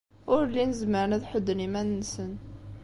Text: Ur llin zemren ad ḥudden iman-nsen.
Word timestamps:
Ur 0.33 0.41
llin 0.49 0.71
zemren 0.79 1.15
ad 1.17 1.23
ḥudden 1.31 1.65
iman-nsen. 1.67 2.31